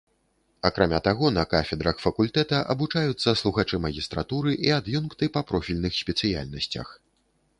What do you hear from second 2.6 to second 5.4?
абучаюцца слухачы магістратуры і ад'юнкты